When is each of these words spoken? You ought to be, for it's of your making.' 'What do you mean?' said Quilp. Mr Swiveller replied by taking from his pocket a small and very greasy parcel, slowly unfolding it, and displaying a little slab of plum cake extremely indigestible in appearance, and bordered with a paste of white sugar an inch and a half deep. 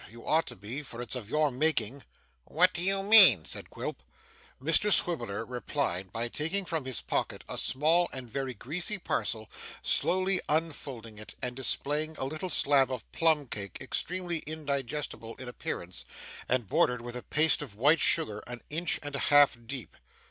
You 0.09 0.25
ought 0.25 0.47
to 0.47 0.55
be, 0.55 0.81
for 0.81 0.99
it's 0.99 1.13
of 1.13 1.29
your 1.29 1.51
making.' 1.51 2.03
'What 2.45 2.73
do 2.73 2.83
you 2.83 3.03
mean?' 3.03 3.45
said 3.45 3.69
Quilp. 3.69 4.01
Mr 4.59 4.91
Swiveller 4.91 5.45
replied 5.45 6.11
by 6.11 6.27
taking 6.27 6.65
from 6.65 6.85
his 6.85 7.01
pocket 7.01 7.43
a 7.47 7.55
small 7.55 8.09
and 8.11 8.27
very 8.27 8.55
greasy 8.55 8.97
parcel, 8.97 9.47
slowly 9.83 10.41
unfolding 10.49 11.19
it, 11.19 11.35
and 11.39 11.55
displaying 11.55 12.15
a 12.17 12.25
little 12.25 12.49
slab 12.49 12.89
of 12.91 13.11
plum 13.11 13.45
cake 13.45 13.77
extremely 13.79 14.39
indigestible 14.47 15.35
in 15.35 15.47
appearance, 15.47 16.03
and 16.49 16.67
bordered 16.67 17.01
with 17.03 17.15
a 17.15 17.21
paste 17.21 17.61
of 17.61 17.75
white 17.75 17.99
sugar 17.99 18.41
an 18.47 18.63
inch 18.71 18.99
and 19.03 19.15
a 19.15 19.19
half 19.29 19.55
deep. 19.67 19.95